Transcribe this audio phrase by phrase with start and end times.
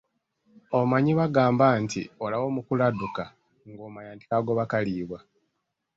[0.79, 3.23] Omanyi bagamba nti, “Olaba omukulu adduka,
[3.69, 5.19] ng’omanya nti kagoba kaliibwa.”